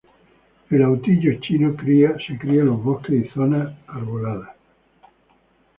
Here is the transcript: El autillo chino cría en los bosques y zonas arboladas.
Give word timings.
El 0.71 0.81
autillo 0.81 1.39
chino 1.41 1.75
cría 1.75 2.15
en 2.31 2.65
los 2.65 2.83
bosques 2.83 3.23
y 3.23 3.29
zonas 3.29 3.71
arboladas. 3.85 4.55